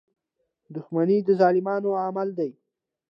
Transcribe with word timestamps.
•دښمني 0.75 1.17
د 1.27 1.29
ظالمانو 1.39 1.89
عمل 2.05 2.29
دی. 2.39 2.51